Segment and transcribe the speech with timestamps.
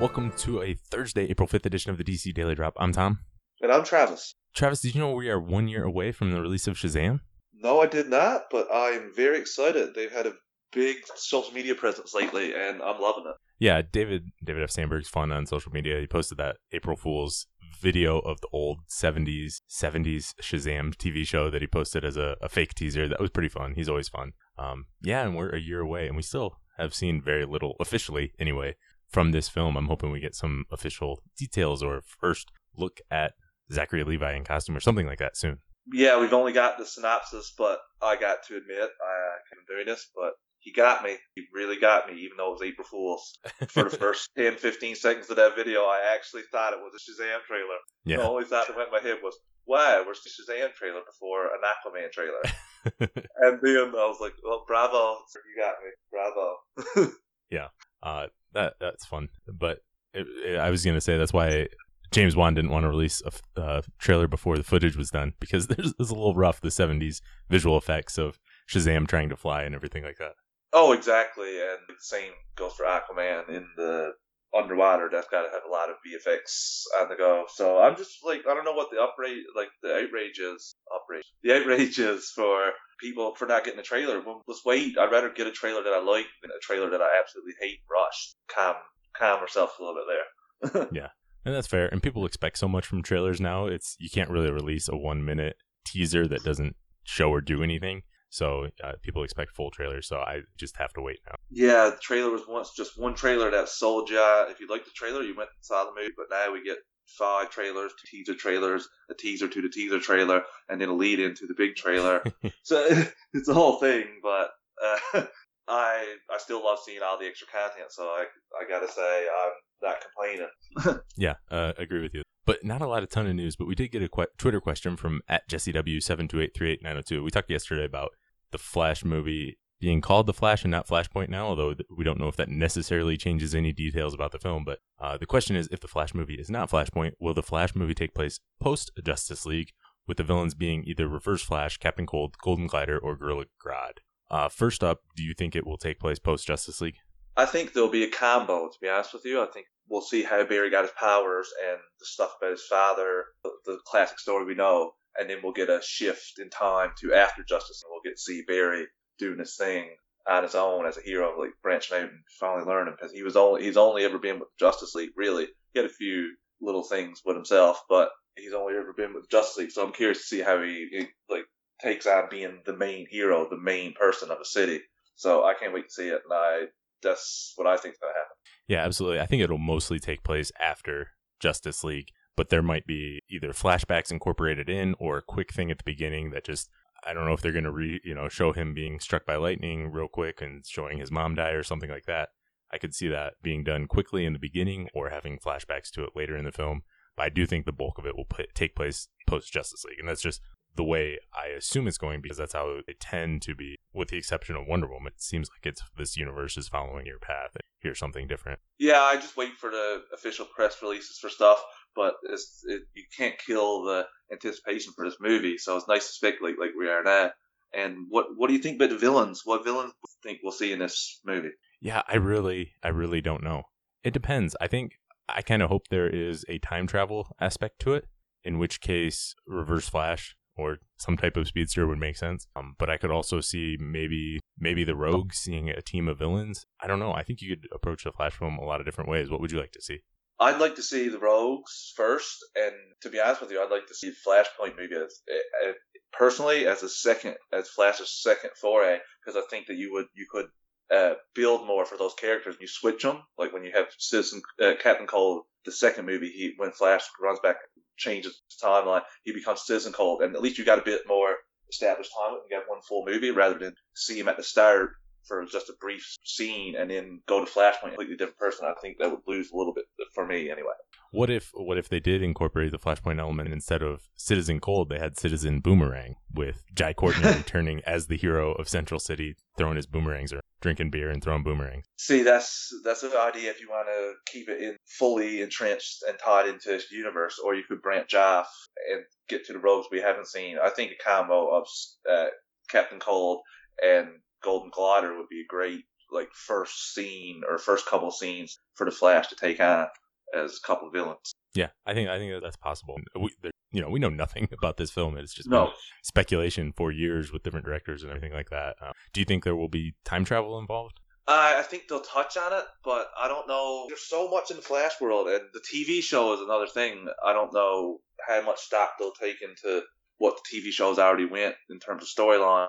[0.00, 2.72] Welcome to a Thursday, April 5th edition of the DC Daily Drop.
[2.76, 3.18] I'm Tom.
[3.60, 4.36] And I'm Travis.
[4.54, 7.18] Travis, did you know we are one year away from the release of Shazam?
[7.52, 9.96] No, I did not, but I'm very excited.
[9.96, 10.34] They've had a
[10.72, 13.34] big social media presence lately, and I'm loving it.
[13.58, 14.70] Yeah, David David F.
[14.70, 15.98] Sandberg's fun on social media.
[15.98, 17.48] He posted that April Fool's
[17.80, 22.48] video of the old 70s 70s Shazam TV show that he posted as a, a
[22.48, 23.08] fake teaser.
[23.08, 23.74] That was pretty fun.
[23.74, 24.30] He's always fun.
[24.56, 28.32] Um, yeah, and we're a year away, and we still have seen very little officially
[28.38, 28.76] anyway
[29.08, 29.76] from this film.
[29.76, 33.32] I'm hoping we get some official details or first look at
[33.72, 35.58] Zachary Levi in costume or something like that soon.
[35.92, 40.10] Yeah, we've only got the synopsis, but I got to admit, I am doing this,
[40.14, 41.16] but he got me.
[41.34, 43.38] He really got me, even though it was April Fool's.
[43.68, 47.22] For the first 10, 15 seconds of that video, I actually thought it was a
[47.22, 47.78] Shazam trailer.
[48.04, 48.18] Yeah.
[48.18, 51.46] The only thought that went in my head was, wow, where's the Shazam trailer before
[51.46, 52.42] an Aquaman trailer?
[53.00, 55.18] and then I was like, well, bravo.
[55.34, 55.90] You got me.
[56.10, 57.12] Bravo.
[57.50, 57.68] yeah.
[58.02, 59.28] Uh, that that's fun.
[59.46, 59.80] But
[60.12, 61.68] it, it, I was gonna say that's why
[62.10, 63.22] James Wan didn't want to release
[63.56, 66.68] a uh, trailer before the footage was done because there's, there's a little rough the
[66.68, 70.32] '70s visual effects of Shazam trying to fly and everything like that.
[70.72, 74.12] Oh, exactly, and the same goes for Aquaman in the
[74.56, 75.08] underwater.
[75.10, 77.44] That's got to have a lot of VFX on the go.
[77.48, 80.74] So I'm just like, I don't know what the outrage, like the outrage is.
[80.94, 81.24] Outrage.
[81.42, 84.20] The outrage is for people for not getting a trailer.
[84.20, 84.98] Well, let's wait.
[84.98, 87.78] I'd rather get a trailer that I like than a trailer that I absolutely hate.
[87.90, 88.34] Rush.
[88.48, 88.76] Calm,
[89.16, 90.88] calm yourself a little bit there.
[90.92, 91.08] yeah,
[91.44, 91.88] and that's fair.
[91.88, 93.66] And people expect so much from trailers now.
[93.66, 98.02] It's you can't really release a one minute teaser that doesn't show or do anything.
[98.30, 100.06] So uh, people expect full trailers.
[100.06, 101.36] So I just have to wait now.
[101.50, 104.20] Yeah, the trailer was once just one trailer that sold you.
[104.48, 106.12] If you liked the trailer, you went and saw the movie.
[106.16, 110.42] But now we get five trailers, two teaser trailers, a teaser to the teaser trailer,
[110.68, 112.22] and then a lead into the big trailer.
[112.62, 112.86] so
[113.32, 114.04] it's a whole thing.
[114.22, 114.50] But
[114.84, 115.26] uh,
[115.68, 117.90] I I still love seeing all the extra content.
[117.90, 118.24] So I
[118.60, 121.00] I gotta say I'm not complaining.
[121.16, 122.22] yeah, uh, agree with you.
[122.46, 123.56] But not a lot of ton of news.
[123.56, 126.54] But we did get a que- Twitter question from at Jesse W seven two eight
[126.54, 127.24] three eight nine zero two.
[127.24, 128.10] We talked yesterday about
[128.50, 132.28] the Flash movie being called The Flash and not Flashpoint now, although we don't know
[132.28, 134.64] if that necessarily changes any details about the film.
[134.64, 137.74] But uh, the question is if the Flash movie is not Flashpoint, will the Flash
[137.74, 139.72] movie take place post Justice League,
[140.06, 143.98] with the villains being either Reverse Flash, Captain Cold, Golden Glider, or Gorilla Grodd?
[144.30, 146.96] Uh, first up, do you think it will take place post Justice League?
[147.36, 149.40] I think there'll be a combo, to be honest with you.
[149.40, 153.26] I think we'll see how Barry got his powers and the stuff about his father,
[153.44, 157.14] the, the classic story we know, and then we'll get a shift in time to
[157.14, 158.86] after Justice, and we'll get to see Barry
[159.18, 159.90] doing his thing
[160.28, 163.36] on his own as a hero, like branching out and finally learning because he was
[163.36, 165.10] only he's only ever been with Justice League.
[165.16, 169.30] Really, he had a few little things with himself, but he's only ever been with
[169.30, 169.70] Justice League.
[169.70, 171.44] So I'm curious to see how he, he like
[171.80, 174.80] takes on being the main hero, the main person of a city.
[175.16, 176.64] So I can't wait to see it, and I
[177.02, 178.36] that's what I think is going to happen.
[178.66, 179.20] Yeah, absolutely.
[179.20, 184.10] I think it'll mostly take place after Justice League, but there might be either flashbacks
[184.10, 186.68] incorporated in or a quick thing at the beginning that just
[187.04, 189.36] I don't know if they're going to re, you know, show him being struck by
[189.36, 192.30] lightning real quick and showing his mom die or something like that.
[192.72, 196.10] I could see that being done quickly in the beginning or having flashbacks to it
[196.14, 196.82] later in the film.
[197.16, 199.98] But I do think the bulk of it will p- take place post Justice League,
[199.98, 200.40] and that's just
[200.76, 203.76] the way I assume it's going because that's how they tend to be.
[203.92, 207.18] With the exception of Wonder Woman, it seems like it's this universe is following your
[207.18, 207.50] path.
[207.54, 208.60] And here's something different.
[208.78, 211.60] Yeah, I just wait for the official press releases for stuff,
[211.94, 215.58] but it's, it, you can't kill the anticipation for this movie.
[215.58, 217.30] So it's nice to speculate like we are now.
[217.74, 219.42] And what what do you think about the villains?
[219.44, 221.50] What villains think we'll see in this movie?
[221.80, 223.64] Yeah, I really, I really don't know.
[224.02, 224.56] It depends.
[224.60, 224.92] I think
[225.28, 228.06] I kind of hope there is a time travel aspect to it,
[228.42, 232.46] in which case Reverse Flash or some type of speedster would make sense.
[232.56, 236.64] Um, but I could also see maybe maybe the Rogue seeing a team of villains.
[236.80, 237.12] I don't know.
[237.12, 239.30] I think you could approach the Flash film a lot of different ways.
[239.30, 240.00] What would you like to see?
[240.40, 242.72] I'd like to see the Rogues first, and
[243.02, 245.20] to be honest with you, I'd like to see Flashpoint maybe as,
[245.66, 245.74] as
[246.12, 250.26] personally as a second, as Flash's second foray, because I think that you would you
[250.30, 250.46] could
[250.92, 252.54] uh, build more for those characters.
[252.54, 256.30] And you switch them, like when you have Citizen uh, Captain Cold, the second movie,
[256.30, 257.56] he when Flash runs back,
[257.96, 261.34] changes timeline, he becomes Citizen Cold, and at least you got a bit more
[261.68, 262.34] established time.
[262.34, 264.92] And you got one full movie rather than see him at the start
[265.28, 268.66] for just a brief scene and then go to Flashpoint, a completely different person.
[268.66, 269.84] I think that would lose a little bit
[270.14, 270.72] for me anyway.
[271.10, 274.98] What if what if they did incorporate the Flashpoint element instead of Citizen Cold, they
[274.98, 279.86] had Citizen Boomerang with Jai Courtney returning as the hero of Central City, throwing his
[279.86, 281.86] boomerangs or drinking beer and throwing boomerangs.
[281.96, 286.18] See, that's that's an idea if you want to keep it in fully entrenched and
[286.18, 288.48] tied into this universe, or you could branch off
[288.92, 290.58] and get to the rogues we haven't seen.
[290.62, 291.66] I think a combo of
[292.10, 292.26] uh,
[292.70, 293.40] Captain Cold
[293.82, 294.08] and
[294.42, 298.90] Golden Glider would be a great like first scene or first couple scenes for the
[298.90, 299.88] Flash to take on
[300.34, 301.32] as a couple villains.
[301.54, 302.96] Yeah, I think I think that's possible.
[303.18, 305.16] We, there, you know, we know nothing about this film.
[305.16, 308.76] It's just No, speculation for years with different directors and everything like that.
[308.80, 311.00] Uh, do you think there will be time travel involved?
[311.26, 313.84] I, I think they'll touch on it, but I don't know.
[313.88, 317.06] There's so much in the Flash world, and the TV show is another thing.
[317.24, 319.82] I don't know how much stock they'll take into
[320.16, 322.68] what the TV shows already went in terms of storylines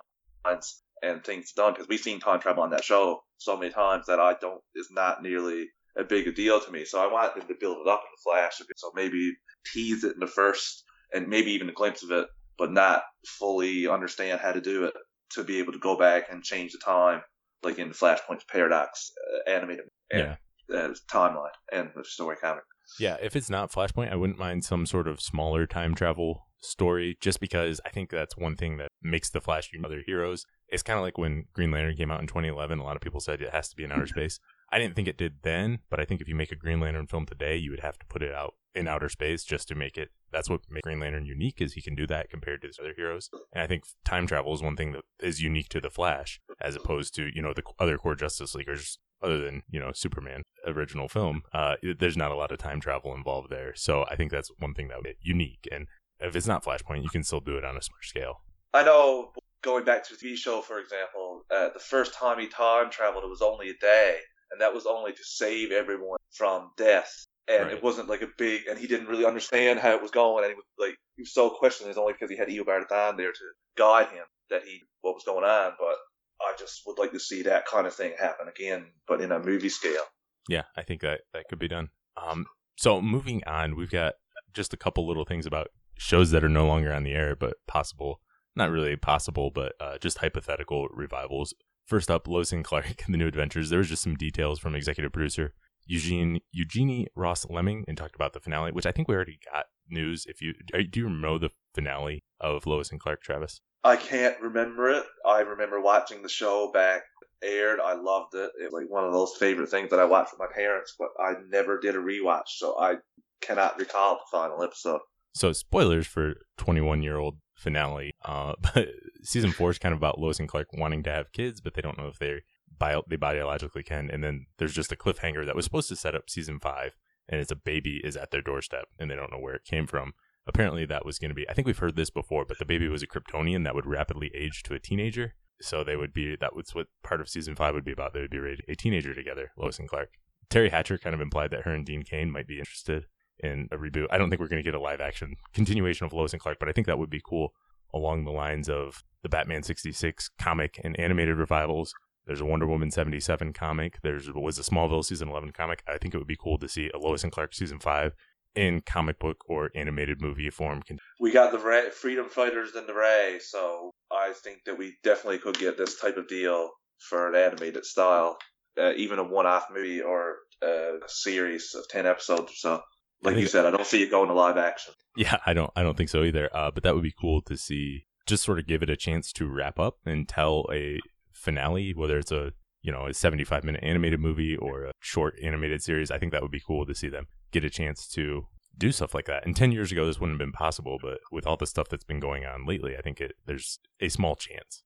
[1.02, 4.20] and things done, because we've seen time travel on that show so many times that
[4.20, 5.68] I don't is not nearly
[5.98, 6.86] a big a deal to me.
[6.86, 8.62] So I want them to build it up in the Flash.
[8.76, 9.34] So maybe
[9.74, 13.88] tease it in the first, and maybe even a glimpse of it, but not fully
[13.88, 14.94] understand how to do it
[15.34, 17.22] to be able to go back and change the time,
[17.64, 20.36] like in the Flashpoint Paradox uh, animated Yeah.
[20.74, 22.64] uh, timeline and the story comic.
[23.00, 27.18] Yeah, if it's not Flashpoint, I wouldn't mind some sort of smaller time travel story
[27.20, 30.46] just because I think that's one thing that makes the Flash unique other heroes.
[30.68, 33.20] It's kind of like when Green Lantern came out in 2011, a lot of people
[33.20, 34.40] said it has to be in outer space.
[34.72, 37.08] I didn't think it did then, but I think if you make a Green Lantern
[37.08, 39.98] film today, you would have to put it out in outer space just to make
[39.98, 40.10] it.
[40.32, 42.94] That's what makes Green Lantern unique is he can do that compared to his other
[42.96, 43.30] heroes.
[43.52, 46.76] And I think time travel is one thing that is unique to the Flash as
[46.76, 51.08] opposed to you know the other core Justice Leaguers other than you know Superman original
[51.08, 51.42] film.
[51.54, 54.74] Uh, there's not a lot of time travel involved there, so I think that's one
[54.74, 55.68] thing that would be unique.
[55.72, 55.88] And
[56.20, 58.42] if it's not Flashpoint, you can still do it on a smart scale.
[58.74, 59.32] I know
[59.62, 63.24] going back to the TV show, for example, uh, the first time he time traveled,
[63.24, 64.18] it was only a day,
[64.52, 67.26] and that was only to save everyone from death.
[67.48, 67.74] And Right.
[67.74, 70.52] it wasn't like a big, and he didn't really understand how it was going, and
[70.52, 71.90] he was like, he was so questioning.
[71.90, 72.88] It's only because he had Eobard
[73.18, 73.46] there to
[73.76, 75.74] guide him that he what was going on.
[75.80, 75.96] But
[76.42, 79.40] I just would like to see that kind of thing happen again, but in a
[79.40, 80.04] movie scale.
[80.48, 81.90] Yeah, I think that that could be done.
[82.16, 82.46] Um,
[82.78, 84.14] so moving on, we've got
[84.54, 87.58] just a couple little things about shows that are no longer on the air, but
[87.68, 88.22] possible,
[88.56, 91.54] not really possible, but uh, just hypothetical revivals.
[91.86, 93.70] First up, Lois and Clark: The New Adventures.
[93.70, 95.54] There was just some details from executive producer
[95.86, 99.66] Eugene Eugenie Ross Leming, and talked about the finale, which I think we already got
[99.90, 100.26] news.
[100.28, 100.54] If you
[100.90, 103.62] do, you know the finale of Lois and Clark, Travis?
[103.84, 105.04] I can't remember it.
[105.26, 107.04] I remember watching the show back
[107.44, 107.80] aired.
[107.80, 108.52] I loved it.
[108.62, 111.10] It was like one of those favorite things that I watched with my parents, but
[111.20, 112.96] I never did a rewatch, so I
[113.42, 115.02] cannot recall the final episode.
[115.34, 118.14] So spoilers for 21 year old finale.
[118.24, 118.88] Uh, but
[119.22, 121.82] season four is kind of about Lois and Clark wanting to have kids, but they
[121.82, 122.42] don't know if they
[122.78, 124.10] bio- they biologically can.
[124.10, 126.96] And then there's just a cliffhanger that was supposed to set up season five,
[127.28, 129.86] and it's a baby is at their doorstep, and they don't know where it came
[129.86, 130.14] from.
[130.48, 131.48] Apparently, that was going to be.
[131.48, 134.32] I think we've heard this before, but the baby was a Kryptonian that would rapidly
[134.34, 135.36] age to a teenager.
[135.62, 136.36] So they would be.
[136.36, 138.14] That was what part of season five would be about.
[138.14, 140.10] They would be a teenager together, Lois and Clark.
[140.50, 143.06] Teri Hatcher kind of implied that her and Dean Cain might be interested
[143.40, 144.08] in a reboot.
[144.12, 146.58] I don't think we're going to get a live action continuation of Lois and Clark,
[146.60, 147.54] but I think that would be cool
[147.94, 151.94] along the lines of the Batman 66 comic and animated revivals.
[152.26, 154.00] There's a Wonder Woman 77 comic.
[154.04, 155.84] There's was a Smallville season 11 comic.
[155.88, 158.14] I think it would be cool to see a Lois and Clark season 5
[158.56, 160.82] in comic book or animated movie form.
[161.20, 165.40] We got the Ray, Freedom Fighters and the Ray, so I think that we definitely
[165.40, 166.70] could get this type of deal
[167.10, 168.38] for an animated style,
[168.80, 172.82] uh, even a one-off movie or uh, a series of ten episodes or so.
[173.22, 174.94] Like you said, I don't see it going to live action.
[175.16, 176.50] Yeah, I don't I don't think so either.
[176.56, 178.06] Uh, but that would be cool to see.
[178.26, 181.00] Just sort of give it a chance to wrap up and tell a
[181.34, 185.82] finale, whether it's a you know a 75 minute animated movie or a short animated
[185.82, 186.12] series.
[186.12, 188.46] I think that would be cool to see them get a chance to
[188.78, 189.46] do stuff like that.
[189.46, 192.06] And 10 years ago, this wouldn't have been possible, but with all the stuff that's
[192.06, 194.84] been going on lately, I think it there's a small chance.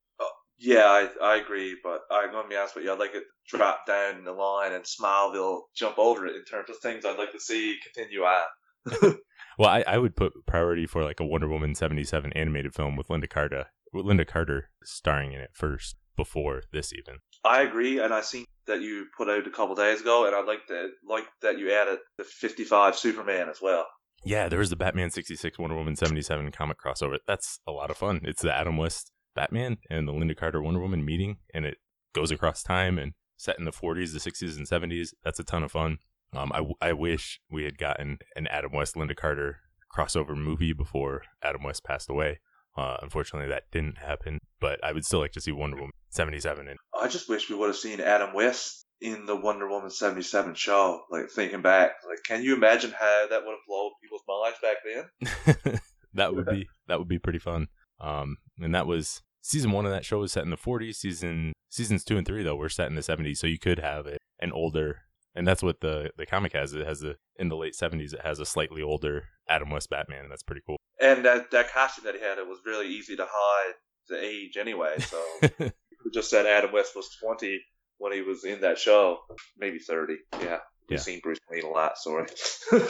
[0.63, 2.93] Yeah, I, I agree, but I'm going to be honest with you.
[2.93, 6.69] I'd like it to drop down the line and Smallville jump over it in terms
[6.69, 9.17] of things I'd like to see continue on.
[9.57, 13.07] Well, I, I would put priority for like a Wonder Woman 77 animated film with
[13.07, 17.19] Lynda Carter, with Lynda Carter starring in it first before this even.
[17.45, 20.45] I agree, and I seen that you put out a couple days ago, and I'd
[20.45, 23.85] like that like that you added the 55 Superman as well.
[24.23, 27.17] Yeah, there was the Batman 66 Wonder Woman 77 comic crossover.
[27.27, 28.21] That's a lot of fun.
[28.23, 31.77] It's the Adam West Batman and the Lynda Carter Wonder Woman meeting, and it
[32.13, 35.09] goes across time and set in the 40s, the 60s, and 70s.
[35.23, 35.97] That's a ton of fun.
[36.35, 39.59] Um, I, I wish we had gotten an Adam West Lynda Carter
[39.95, 42.39] crossover movie before Adam West passed away.
[42.75, 46.67] Uh, unfortunately, that didn't happen, but I would still like to see Wonder Woman 77
[46.67, 50.55] and I just wish we would have seen Adam West in the Wonder Woman 77
[50.55, 51.01] show.
[51.11, 55.63] Like thinking back, like can you imagine how that would have blown people's minds back
[55.63, 55.79] then?
[56.13, 57.67] that would be that would be pretty fun.
[57.99, 60.95] Um, and that was season one of that show was set in the 40s.
[60.95, 64.05] Season seasons two and three though were set in the 70s, so you could have
[64.07, 65.01] a, an older,
[65.35, 66.73] and that's what the the comic has.
[66.73, 68.13] It has a in the late 70s.
[68.13, 70.77] It has a slightly older Adam West Batman, and that's pretty cool.
[71.01, 73.73] And that that costume that he had, it was really easy to hide
[74.09, 74.95] the age anyway.
[74.99, 75.21] So
[75.59, 77.59] we just said Adam West was 20
[77.97, 79.19] when he was in that show.
[79.57, 80.15] Maybe 30.
[80.41, 80.57] Yeah.
[80.89, 80.97] We've Yeah.
[80.97, 82.27] seen Bruce Wayne a lot, sorry.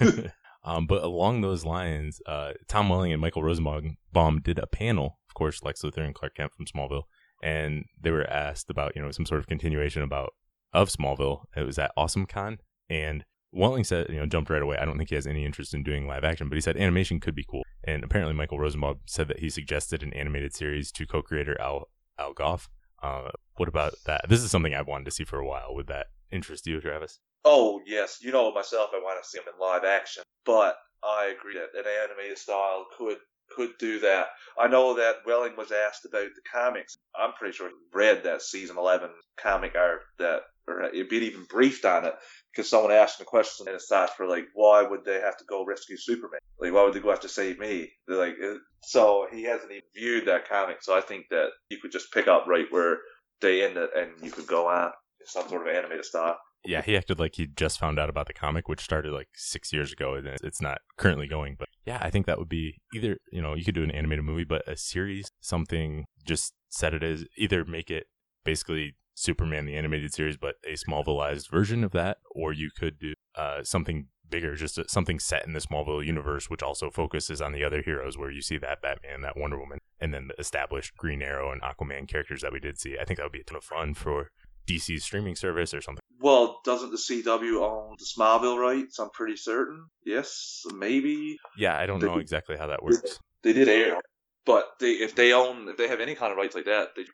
[0.64, 5.34] um, but along those lines, uh, Tom Welling and Michael Rosenbaum did a panel, of
[5.34, 7.04] course, Lex Luthor and Clark Kent from Smallville,
[7.42, 10.30] and they were asked about you know some sort of continuation about
[10.72, 11.44] of Smallville.
[11.56, 12.58] It was at Awesome Con,
[12.90, 14.76] and Welling said you know jumped right away.
[14.76, 17.20] I don't think he has any interest in doing live action, but he said animation
[17.20, 17.62] could be cool.
[17.84, 21.88] And apparently, Michael Rosenbaum said that he suggested an animated series to co-creator Al
[22.18, 22.68] Al Gough.
[23.00, 24.28] Uh, what about that?
[24.28, 25.74] This is something I've wanted to see for a while.
[25.74, 27.20] Would that interest you, Travis?
[27.44, 28.90] Oh yes, you know myself.
[28.94, 32.86] I want to see them in live action, but I agree that an animated style
[32.96, 33.18] could
[33.50, 34.28] could do that.
[34.58, 36.98] I know that Welling was asked about the comics.
[37.18, 41.44] I'm pretty sure he read that season 11 comic art that, or it'd been even
[41.48, 42.14] briefed on it
[42.52, 45.36] because someone asked him a question and it's not for like, why would they have
[45.38, 46.40] to go rescue Superman?
[46.60, 47.90] Like, why would they go have to save me?
[48.06, 50.82] They're like, uh, so he hasn't even viewed that comic.
[50.82, 52.98] So I think that you could just pick up right where
[53.40, 54.90] they end it and you could go on
[55.20, 56.38] in some sort of animated style.
[56.64, 59.72] Yeah, he acted like he just found out about the comic, which started like six
[59.72, 61.56] years ago, and it's not currently going.
[61.58, 64.24] But yeah, I think that would be either you know you could do an animated
[64.24, 68.06] movie, but a series, something just set it as either make it
[68.44, 73.14] basically Superman the animated series, but a Smallvilleized version of that, or you could do
[73.34, 77.64] uh, something bigger, just something set in the Smallville universe, which also focuses on the
[77.64, 81.22] other heroes, where you see that Batman, that Wonder Woman, and then the established Green
[81.22, 82.96] Arrow and Aquaman characters that we did see.
[83.00, 84.30] I think that would be a ton of fun for
[84.68, 86.02] DC's streaming service or something.
[86.20, 88.98] Well, doesn't the CW own the Smallville rights?
[88.98, 89.86] I'm pretty certain.
[90.04, 91.38] Yes, maybe.
[91.56, 93.18] Yeah, I don't know exactly how that works.
[93.42, 94.00] They did air,
[94.44, 97.04] but they if they own if they have any kind of rights like that, they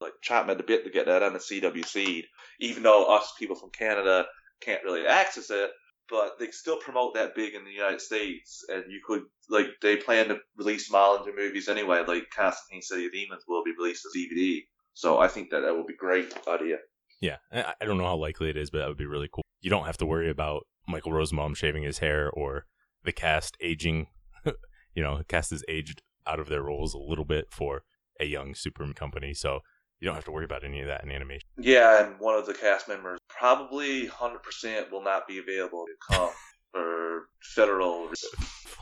[0.00, 2.24] like at the bit to get that on the CW seed.
[2.60, 4.26] Even though us people from Canada
[4.60, 5.70] can't really access it,
[6.08, 9.96] but they still promote that big in the United States, and you could like they
[9.96, 12.04] plan to release into movies anyway.
[12.06, 14.60] Like Constantine City of Demons will be released as DVD,
[14.94, 16.78] so I think that that would be great idea.
[17.22, 19.44] Yeah, I I don't know how likely it is, but that would be really cool.
[19.62, 22.66] You don't have to worry about Michael Rosenbaum shaving his hair or
[23.04, 24.08] the cast aging.
[24.94, 27.82] you know, the cast is aged out of their roles a little bit for
[28.20, 29.60] a young Superman company, so
[30.00, 31.48] you don't have to worry about any of that in animation.
[31.56, 36.30] Yeah, and one of the cast members probably 100% will not be available to come
[36.72, 38.10] for federal.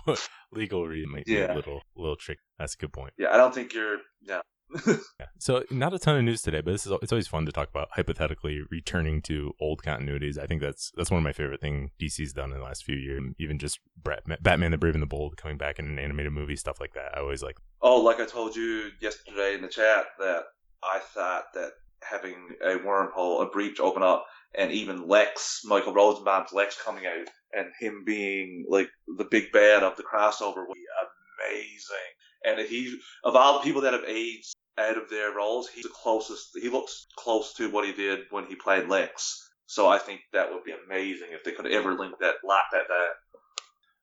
[0.52, 1.52] Legal reason Yeah.
[1.52, 2.38] a little little trick.
[2.58, 3.12] That's a good point.
[3.18, 3.98] Yeah, I don't think you're.
[4.22, 4.40] Yeah.
[4.86, 5.26] Yeah.
[5.38, 7.68] So not a ton of news today, but this is it's always fun to talk
[7.70, 10.38] about hypothetically returning to old continuities.
[10.38, 12.96] I think that's that's one of my favorite thing DC's done in the last few
[12.96, 13.22] years.
[13.38, 16.56] Even just Batman, Batman the Brave and the Bold coming back in an animated movie,
[16.56, 17.16] stuff like that.
[17.16, 17.56] I always like.
[17.82, 20.44] Oh, like I told you yesterday in the chat, that
[20.82, 21.72] I thought that
[22.02, 27.28] having a wormhole, a breach open up, and even Lex, Michael Rosenbaum's Lex coming out,
[27.52, 30.86] and him being like the big bad of the crossover would be
[31.48, 31.96] amazing.
[32.44, 35.90] And he, of all the people that have aged out of their roles, he's the
[35.90, 36.50] closest.
[36.60, 39.48] He looks close to what he did when he played Lex.
[39.66, 42.86] So I think that would be amazing if they could ever link that, lock that.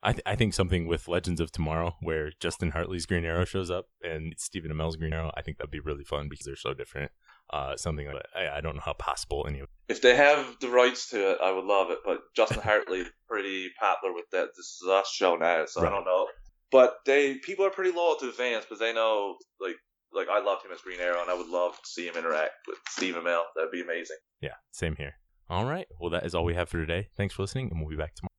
[0.04, 3.70] I, th- I think something with Legends of Tomorrow, where Justin Hartley's Green Arrow shows
[3.72, 5.32] up and Stephen Amell's Green Arrow.
[5.36, 7.12] I think that'd be really fun because they're so different.
[7.52, 9.68] Uh, something like I, I don't know how possible any of.
[9.90, 12.00] If they have the rights to it, I would love it.
[12.06, 15.92] But Justin Hartley pretty popular with that This Is Us show now, so Right.
[15.92, 16.28] I don't know.
[16.72, 19.76] But they people are pretty loyal to fans because they know like
[20.14, 22.54] like I loved him as Green Arrow, and I would love to see him interact
[22.68, 23.44] with Steve Amell.
[23.56, 24.18] That'd be amazing.
[24.42, 25.14] Yeah, same here.
[25.50, 25.88] All right.
[26.00, 27.10] Well, that is all we have for today.
[27.16, 28.37] Thanks for listening, and we'll be back tomorrow.